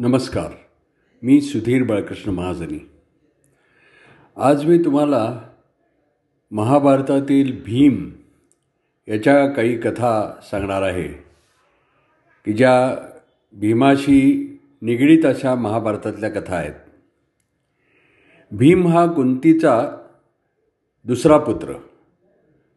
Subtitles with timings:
[0.00, 0.50] नमस्कार.
[1.22, 2.90] मी सुधीर बाळकृष्ण महाजनी.
[4.36, 5.40] आज मी तुम्हाला
[6.50, 8.10] महाभारतातील भीम
[9.08, 11.08] याच्या काही कथा सांगणार आहे
[12.44, 12.98] की ज्या
[13.52, 16.74] भीमाशी निगडीत अशा महाभारतातल्या कथा आहेत.
[18.50, 19.88] भीम हा कुंतीचा
[21.04, 21.74] दुसरा पुत्र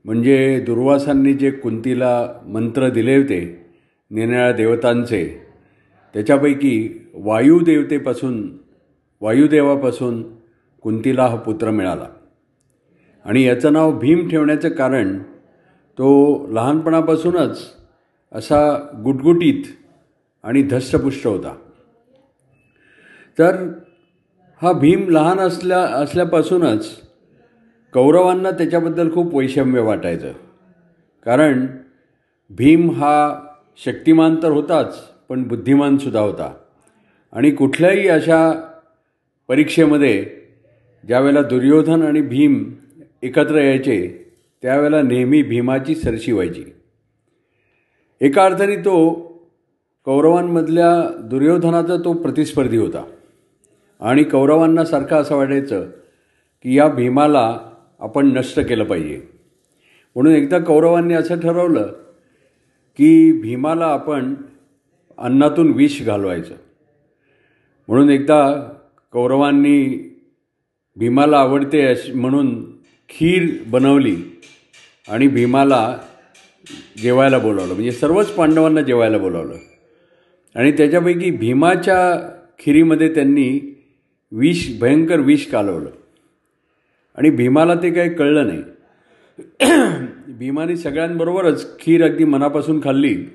[0.05, 3.65] म्हणजे दुर्वासांनी जे कुंतीला मंत्र दिले होते
[4.11, 5.50] निरनिळ्या देवतांचे
[6.13, 8.57] त्याच्यापैकी वायुदेवतेपासून
[9.21, 10.23] वायुदेवापासून
[10.81, 12.07] कुंतीला हा पुत्र मिळाला.
[13.25, 15.19] आणि याचं नाव भीम ठेवण्याचं कारण
[15.97, 17.73] तो लहानपणापासूनच
[18.31, 19.63] असा गुटगुटीत
[20.43, 21.55] आणि धष्टपुष्ट होता.
[23.39, 23.73] तर
[24.61, 27.01] हा भीम लहान असल्या असल्यापासूनच
[27.93, 30.31] कौरवांना त्याच्याबद्दल खूप वैषम्य वाटायचं.
[31.25, 31.65] कारण
[32.49, 33.41] भीम हा
[33.85, 36.53] शक्तिमान तर होताच पण बुद्धिमानसुद्धा होता.
[37.33, 38.51] आणि कुठल्याही अशा
[39.47, 40.25] परीक्षेमध्ये
[41.07, 42.71] ज्यावेळेला दुर्योधन आणि भीम
[43.23, 46.63] एकत्र यायचे त्यावेळेला नेहमी भीमाची सरशी व्हायची.
[48.21, 49.11] एका अर्थाने तो
[50.05, 53.03] कौरवांमधल्या दुर्योधनाचा तो प्रतिस्पर्धी होता.
[53.99, 55.81] आणि कौरवांना सारखं असं वाटायचं
[56.63, 57.59] की या भीमाला
[57.99, 59.21] आपण नष्ट केलं पाहिजे.
[60.15, 61.87] म्हणून एकदा कौरवांनी असं ठरवलं
[62.97, 64.33] की भीमाला आपण
[65.21, 66.55] अन्नातून विष घालवायचं.
[67.87, 68.69] म्हणून एकदा
[69.11, 70.07] कौरवांनी
[70.95, 72.71] भीमाला आवडते अशी म्हणून
[73.09, 74.39] खीर बनवली
[75.09, 75.97] आणि भीमाला
[76.97, 77.73] जेवायला बोलावलं.
[77.73, 79.55] म्हणजे सर्वच पांडवांना जेवायला बोलावलं.
[80.55, 82.29] आणि त्याच्यापैकी भीमाच्या
[82.59, 83.77] खिरीमध्ये त्यांनी
[84.31, 85.89] विष भयंकर विष कालवलं.
[87.15, 88.63] आणि भीमाला ते काही कळलं नाही.
[90.27, 93.25] भीमाने सगळ्यांबरोबरच खीर अगदी मनापासून खाल्ली.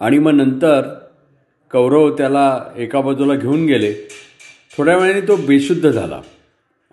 [0.00, 0.82] आणि मग नंतर
[1.70, 4.08] कौरव त्याला एका बाजूला घेऊन गेले.
[4.78, 6.20] थोड्या वेळाने तो बेशुद्ध झाला.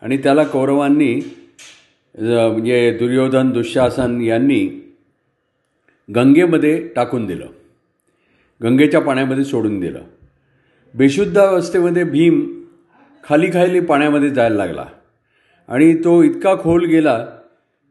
[0.02, 1.16] आणि त्याला कौरवांनी
[2.20, 4.94] म्हणजे दुर्योधन दुःशासन यांनी
[6.16, 7.46] गंगेमध्ये टाकून दिलं.
[8.64, 10.02] गंगेच्या पाण्यामध्ये सोडून दिलं.
[10.96, 12.64] बेशुद्ध अवस्थेमध्ये भीम
[13.24, 14.86] खाली खाली पाण्यामध्ये जायला लागला.
[15.68, 17.18] आणि तो इतका खोल गेला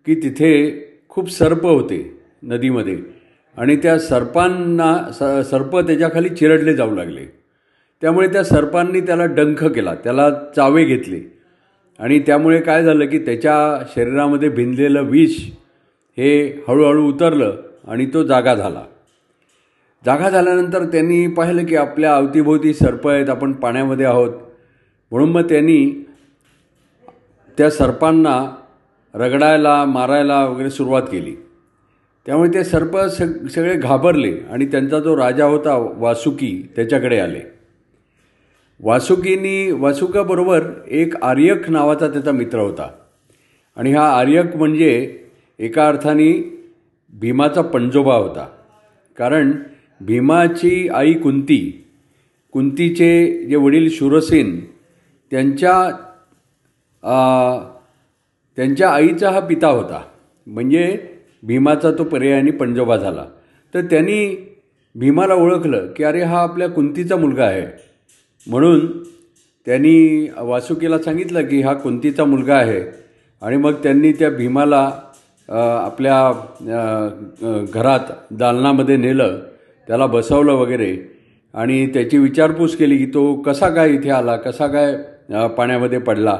[0.06, 3.21] की तिथे खूप सर्प होते नदीमध्ये.
[3.56, 7.26] आणि त्या सर्पांना स सर्प त्याच्याखाली चिरडले जाऊ लागले.
[8.00, 11.20] त्यामुळे त्या सर्पांनी त्याला डंख केला त्याला चावे घेतले.
[11.98, 15.50] आणि त्यामुळे काय झालं की त्याच्या शरीरामध्ये भिनलेलं विष
[16.16, 17.56] हे हळूहळू उतरलं
[17.88, 18.82] आणि तो जागा झाला.
[20.06, 24.30] जागा झाल्यानंतर त्यांनी पाहिलं की आपल्या अवतीभोवती सर्प आहेत आपण पाण्यामध्ये आहोत.
[25.10, 26.06] म्हणून मग त्यांनी
[27.58, 28.56] त्या सर्पांना
[29.14, 31.36] रगडायला मारायला वगैरे सुरुवात केली.
[32.26, 37.40] त्यामुळे ते सर्प सग सगळे घाबरले आणि त्यांचा जो राजा होता वासुकी त्याच्याकडे आले.
[38.80, 42.88] वासुकीनी वासुकाबरोबर एक आर्यक नावाचा त्याचा मित्र होता.
[43.76, 45.18] आणि हा आर्यक म्हणजे
[45.58, 46.30] एका अर्थाने
[47.12, 48.46] भीमाचा पणजोबा होता.
[49.18, 49.52] कारण
[50.00, 51.84] भीमाची आई कुंती
[52.52, 54.58] कुंतीचे जे वडील शूरसेन
[55.32, 55.74] त्यांच्या
[58.56, 60.02] त्यांच्या आईचा हा पिता होता.
[60.46, 61.11] म्हणजे
[61.42, 63.24] भीमाचा तो पर्यायाने पणजोबा झाला.
[63.74, 64.48] तर त्यांनी
[64.94, 67.66] भीमाला ओळखलं की अरे हा आपल्या कुंतीचा मुलगा आहे.
[68.46, 68.86] म्हणून
[69.66, 72.80] त्यांनी वासुकीला सांगितलं की हा कुंतीचा मुलगा आहे.
[73.42, 74.90] आणि मग त्यांनी त्या भीमाला
[75.48, 76.32] आपल्या
[77.74, 79.38] घरात दालनामध्ये नेलं
[79.88, 80.96] त्याला बसवलं वगैरे.
[81.54, 84.36] आणि त्याची विचारपूस केली की तो कसा काय इथे आला?
[84.36, 86.38] कसा काय पाण्यामध्ये पडला?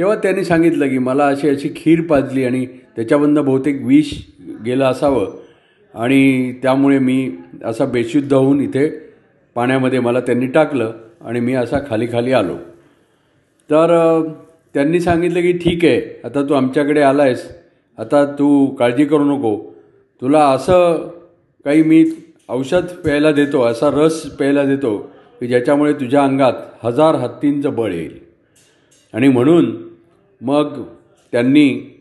[0.00, 4.12] तेव्हा त्यांनी सांगितलं की मला अशी अशी खीर पाजली आणि त्याच्यामधनं बहुतेक विष
[4.64, 5.26] गेलं असावं.
[5.94, 7.32] आणि त्यामुळे मी
[7.64, 8.88] असा बेशुद्ध होऊन इथे
[9.54, 12.56] पाण्यामध्ये मला त्यांनी टाकलं आणि मी असा खाली खाली आलो.
[13.70, 14.22] तर
[14.74, 17.48] त्यांनी सांगितलं की ठीक आहे आता तू आमच्याकडे आला आहेस
[17.98, 19.74] आता तू काळजी करू नको.
[20.22, 21.08] तुला असं
[21.64, 22.04] काही मी
[22.48, 24.98] औषध प्यायला देतो असा रस प्यायला देतो
[25.40, 28.18] की ज्याच्यामुळे तुझ्या अंगात हजार हत्तींचं बळ येईल.
[29.14, 29.89] आणि म्हणून
[30.40, 30.82] मग
[31.32, 31.96] त्यांनी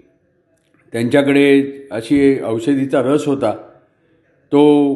[0.92, 3.52] त्यांच्याकडे अशी औषधीचा रस होता.
[4.52, 4.94] तो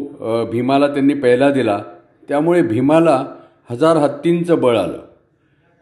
[0.52, 1.82] भीमाला त्यांनी प्यायला दिला.
[2.28, 3.26] त्यामुळे भीमाला
[3.70, 5.02] हजार हत्तींचं बळ आलं.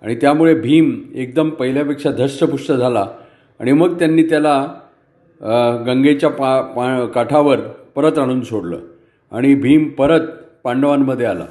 [0.02, 3.08] आणि त्यामुळे भीम एकदम पहिल्यापेक्षा धष्टपुष्ट झाला.
[3.60, 4.68] आणि मग त्यांनी त्याला
[5.88, 7.60] गंगेच्या पा पा काठावर
[7.96, 8.80] परत आणून सोडलं.
[9.32, 10.28] आणि भीम परत
[10.64, 11.46] पांडवांमध्ये आला.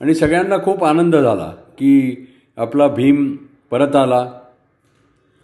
[0.00, 2.16] आणि सगळ्यांना खूप आनंद झाला की
[2.56, 3.36] आपला भीम
[3.70, 4.37] परत आला.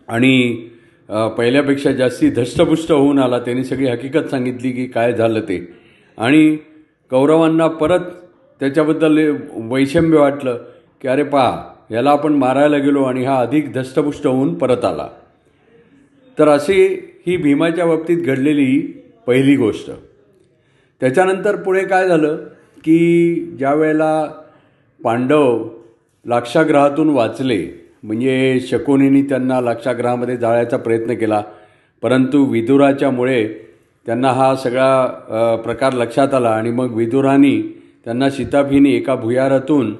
[0.09, 0.69] आणि
[1.37, 3.39] पहिल्यापेक्षा जास्ती धष्टपुष्ट होऊन आला.
[3.39, 5.59] त्यांनी सगळी हकीकत सांगितली की काय झालं ते.
[6.19, 6.57] आणि
[7.11, 8.01] कौरवांना परत
[8.61, 9.19] त्याच्याबद्दल
[9.71, 10.59] वैषम्य वाटलं
[11.03, 15.09] की अरे पहा याला आपण मारायला गेलो आणि हा अधिक धष्टपुष्ट होऊन परत आला.
[16.39, 16.85] तर अशी
[17.27, 18.81] ही भीमाच्या बाबतीत घडलेली
[19.27, 19.91] पहिली गोष्ट.
[21.01, 22.37] त्याच्यानंतर पुढे काय झालं
[22.85, 22.99] की
[23.59, 24.25] ज्या वेळेला
[25.01, 25.69] पांडव
[26.27, 31.43] लाक्षाग्रहातून वाचले म्हणजे शकुनीने त्यांना लाक्षागृहामध्ये जाळायचा प्रयत्न केला
[32.03, 33.47] परंतु विदुराच्यामुळे
[34.07, 37.61] त्यांना हा सगळा प्रकार लक्षात आला आणि मग विदुरानी
[38.05, 39.95] त्यांना सीताफीनी एका भुयारातून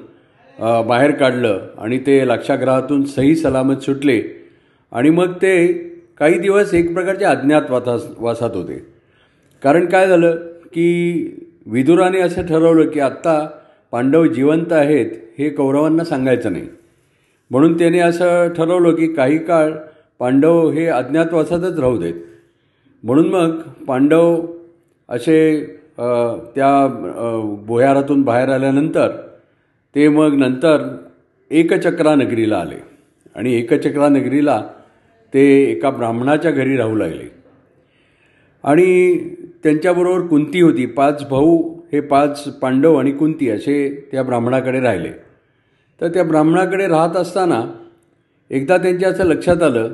[0.87, 4.21] बाहेर काढलं आणि ते लक्षाग्रहातून सही सलामत सुटले
[4.91, 5.55] आणि मग ते
[6.19, 8.81] काही दिवस एक प्रकारच्या अज्ञात वासास वासात होते.
[9.63, 10.35] कारण काय झालं
[10.65, 13.39] की विदुराने असं ठरवलं की आत्ता
[13.91, 16.67] पांडव जिवंत आहेत हे कौरवांना सांगायचं नाही.
[17.51, 19.71] म्हणून त्याने असं ठरवलं की काही काळ
[20.19, 22.13] पांडव हे अज्ञातवासातच राहू देत.
[23.03, 24.45] म्हणून मग पांडव
[25.09, 25.37] असे
[26.55, 26.87] त्या
[27.67, 29.11] भुयारातून बाहेर आल्यानंतर
[29.95, 30.85] ते मग नंतर
[31.51, 32.75] एकचक्रा नगरीला आले.
[33.35, 34.61] आणि एकचक्रा नगरीला
[35.33, 37.29] ते एका ब्राह्मणाच्या घरी राहू लागले.
[38.63, 39.19] आणि
[39.63, 40.85] त्यांच्याबरोबर कुंती होती.
[40.85, 41.57] पाच भाऊ
[41.93, 45.11] हे पाच पांडव आणि कुंती असे त्या ब्राह्मणाकडे राहिले.
[46.01, 47.65] तर त्या ब्राह्मणाकडे राहत असताना
[48.49, 49.87] एकदा त्यांच्या असं लक्षात आलं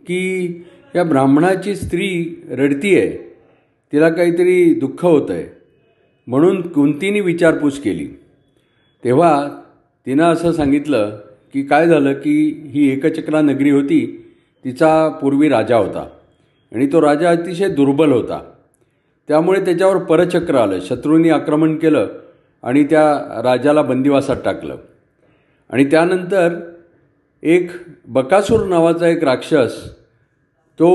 [0.00, 0.46] की
[0.94, 3.32] या ब्राह्मणाची स्त्री रडती आहे.
[3.92, 5.44] तिला काहीतरी दुःख होतं आहे
[6.26, 8.06] म्हणून कुंतीने विचारपूस केली.
[9.04, 9.48] तेव्हा
[10.06, 11.18] तिनं असं सांगितलं
[11.52, 14.32] की काय झालं की ही एकचक्रा नगरी होती.
[14.64, 16.08] तिचा पूर्वी राजा होता.
[16.74, 18.52] आणि तो राजा अतिशय दुर्बल होता.
[19.28, 20.80] त्यामुळे त्याच्यावर परचक्र आलं.
[20.80, 22.08] शत्रूंनी आक्रमण केलं
[22.62, 24.76] आणि त्या राजाला बंदिवासात टाकलं.
[25.72, 26.54] आणि त्यानंतर
[27.42, 27.70] एक
[28.08, 29.76] बकासूर नावाचा एक राक्षस
[30.78, 30.90] तो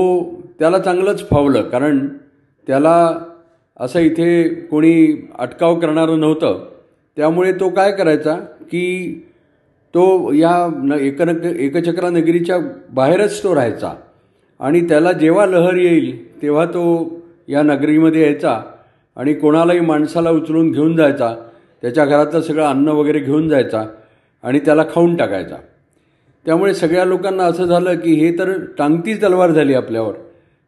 [0.58, 2.06] त्याला चांगलंच फावलं कारण
[2.66, 3.18] त्याला
[3.76, 6.64] असं इथे कोणी अटकाव करणारं नव्हतं.
[7.16, 8.34] त्यामुळे तो काय करायचा
[8.70, 9.14] की
[9.94, 12.58] तो या न एकनक एकचक्रा नगरीच्या
[12.90, 13.92] बाहेरच तो राहायचा
[14.60, 16.84] आणि त्याला जेव्हा लहर येईल तेव्हा तो
[17.48, 18.60] या नगरीमध्ये यायचा
[19.16, 21.34] आणि कोणालाही माणसाला उचलून घेऊन जायचा
[21.82, 23.84] त्याच्या घरातलं सगळं अन्न वगैरे घेऊन जायचा.
[24.44, 25.56] आणि त्याला खाऊन टाकायचा.
[26.46, 30.14] त्यामुळे सगळ्या लोकांना असं झालं की हे तर टांगतीच तलवार झाली आपल्यावर.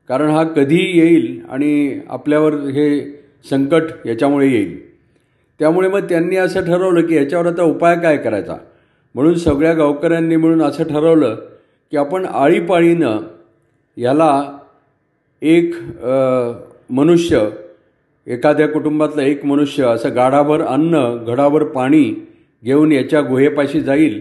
[0.08, 3.00] कारण हा कधी येईल आणि आपल्यावर हे
[3.50, 4.78] संकट याच्यामुळे येईल.
[5.60, 8.56] त्यामुळे मग त्यांनी असं ठरवलं की याच्यावर आता उपाय काय करायचा?
[9.14, 11.34] म्हणून सगळ्या गावकऱ्यांनी मिळून असं ठरवलं
[11.92, 13.20] की आपण आळीपाळीनं
[13.96, 14.58] याला
[15.42, 15.74] एक
[16.90, 17.48] मनुष्य
[18.26, 22.04] एखाद्या कुटुंबातलं एक मनुष्य असं गाढाभर अन्न घडाभर पाणी
[22.64, 24.20] घेऊन याच्या गुहेपाशी जाईल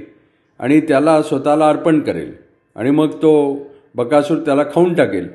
[0.59, 2.31] आणि त्याला स्वतःला अर्पण करेल.
[2.75, 3.57] आणि मग तो
[3.95, 5.27] बकासूर त्याला खाऊन टाकेल.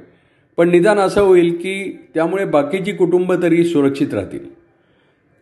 [0.57, 4.45] पण निदान असं होईल की त्यामुळे बाकीची कुटुंब तरी सुरक्षित राहतील.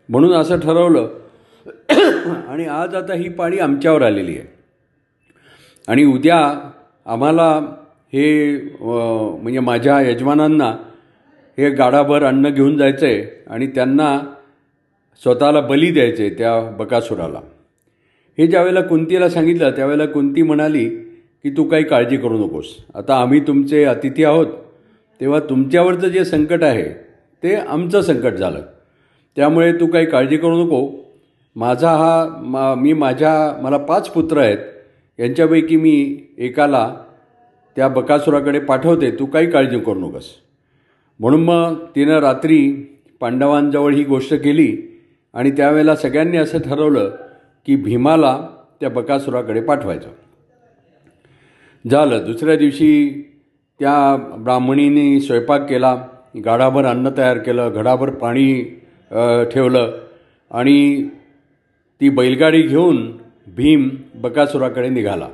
[0.09, 1.09] म्हणून असं ठरवलं.
[2.49, 4.49] आणि आज आता ही पाळी आमच्यावर आलेली आहे.
[5.89, 6.71] आणि उद्या
[7.07, 7.51] आम्हाला
[8.13, 8.57] हे
[9.43, 10.77] म्हणजे माझ्या यजमानांना
[11.59, 14.19] हे गाडाभर अन्न घेऊन जायचं आहे आणि त्यांना
[15.23, 17.41] स्वतःला बली द्यायचं आहे त्या बकासुराला.
[18.39, 20.89] हे ज्यावेळेला कुंतीला सांगितलं त्यावेळेला कुंती म्हणाली
[21.43, 22.65] की तू काही काळजी करू नकोस.
[22.95, 24.47] आता आम्ही तुमचे अतिथी आहोत.
[25.21, 26.85] तेव्हा तुमच्यावरचं जे संकट आहे
[27.43, 28.63] ते आमचं संकट झालं.
[29.37, 31.11] त्यामुळे तू काही काळजी करू नको.
[31.57, 34.59] माझा हा मा मी माझ्या मला पाच पुत्र आहेत.
[35.19, 36.97] यांच्यापैकी मी एकाला
[37.77, 39.11] त्या बकासुराकडे पाठवते.
[39.11, 40.25] तू काही काळजी करू नकोस.
[41.21, 42.73] म्हणून मग तिनं रात्री
[43.21, 45.01] पांडवांजवळ ही गोष्ट केली
[45.35, 47.11] आणि त्यावेळेला सगळ्यांनी असं ठरवलं
[47.67, 48.39] की भीमाला
[48.81, 50.09] त्या बकासुराकडे पाठवायचं.
[51.85, 52.25] झालं.
[52.27, 53.23] दुसऱ्या दिवशी
[53.81, 55.95] त्या ब्राह्मणीने स्वयंपाक केला
[56.45, 58.63] गाडाभर अन्न तयार केलं घडाभर पाणी
[59.53, 59.93] ठेवलं
[60.51, 61.09] आणि
[62.01, 63.13] ती बैलगाडी घेऊन
[63.47, 65.29] भीम बकासुराकडे निघाला.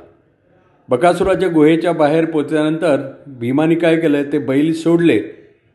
[0.89, 5.21] बकासुराच्या गुहेच्या बाहेर पोचल्यानंतर भीमाने काय केलं ते बैल सोडले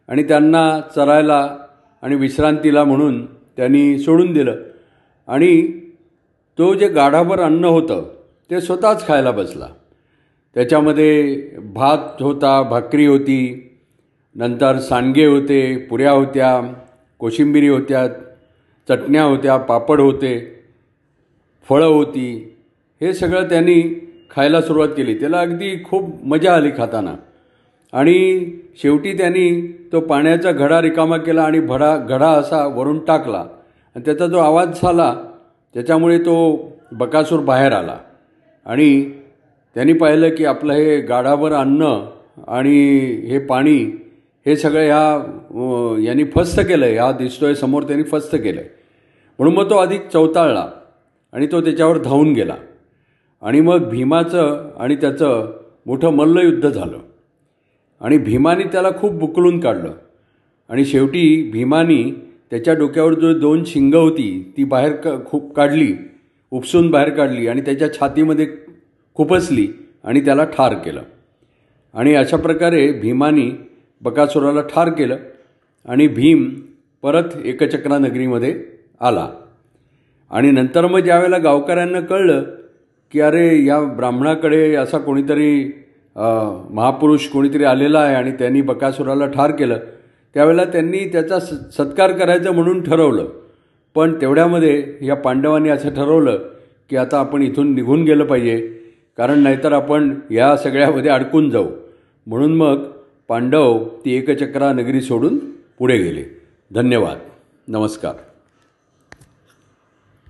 [0.09, 1.57] आणि त्यांना चरायला
[2.03, 4.57] आणि विश्रांतीला म्हणून त्यांनी सोडून दिलं
[5.29, 5.81] आणि
[6.59, 8.05] तो जे गाढाभर अन्न होतं
[8.51, 9.67] ते स्वतःच खायला बसला.
[10.55, 11.37] त्याच्यामध्ये
[11.75, 13.71] भात होता भाकरी होती
[14.35, 16.73] नंतर सांडगे होते पुऱ्या होत्या
[17.19, 18.09] कोशिंबिरी होत्या
[18.89, 20.61] चटण्या होत्या पापड होते
[21.69, 22.57] फळं होती.
[23.01, 25.15] हे सगळं त्यांनी खायला सुरुवात केली.
[25.15, 27.15] त्याला अगदी खूप मजा आली खाताना.
[27.93, 28.47] आणि
[28.83, 33.45] शेवटी त्यांनी तो पाण्याचा घडा रिकामा केला आणि भडा घडा असा वरून टाकला.
[33.95, 35.15] आणि त्याचा जो आवाज झाला
[35.75, 36.37] त्याच्यामुळे तो
[36.93, 37.99] बकासूर बाहेर आला.
[38.67, 39.11] आणि
[39.75, 41.83] त्यांनी पाहिलं की आपलं हे गाडावर अन्न
[42.49, 42.79] आणि
[43.29, 43.79] हे पाणी
[44.47, 48.69] हे सगळं ह्या यांनी फस्त केलं आहे ह्या दिसतोय समोर त्यांनी फस्त केलं आहे
[49.39, 50.69] म्हणून मग तो अधिक चवताळला
[51.33, 52.57] आणि तो त्याच्यावर धावून गेला.
[53.43, 55.53] आणि मग भीमाचं आणि त्याचं
[55.87, 56.99] मोठं मल्लयुद्ध झालं.
[58.01, 59.93] आणि भीमाने त्याला खूप बुकलून काढलं.
[60.69, 62.13] आणि शेवटी भीमानी
[62.53, 65.93] त्याच्या डोक्यावर जो दोन शिंगं होती ती बाहेर क खूप काढली
[66.53, 68.47] उपसून बाहेर काढली आणि त्याच्या छातीमध्ये
[69.17, 69.67] खुपसली
[70.05, 71.03] आणि त्याला ठार केलं.
[71.95, 73.51] आणि अशा प्रकारे भीमानी
[74.03, 75.17] बकासुराला ठार केलं
[75.89, 76.49] आणि भीम
[77.03, 78.55] परत एकचक्रा नगरीमध्ये
[79.01, 79.29] आला.
[80.31, 82.43] आणि नंतर मग ज्यावेळेला गावकऱ्यांना कळलं
[83.13, 85.65] की अरे या ब्राह्मणाकडे असा कोणीतरी
[86.17, 89.79] महापुरुष कोणीतरी आलेला आहे आणि त्यांनी बकासुराला ठार केलं
[90.35, 93.29] त्यावेळेला त्यांनी त्याचा स सत्कार करायचं म्हणून ठरवलं.
[93.95, 96.39] पण तेवढ्यामध्ये या पांडवांनी असं ठरवलं
[96.91, 98.57] की आता आपण इथून निघून गेलं पाहिजे
[99.19, 101.67] कारण नाहीतर आपण या सगळ्यामध्ये अडकून जाऊ.
[102.27, 102.85] म्हणून मग
[103.29, 105.39] पांडव ती एकचक्रा नगरी सोडून
[105.79, 106.41] पुढे गेले.
[106.75, 107.19] धन्यवाद.
[107.69, 108.15] नमस्कार.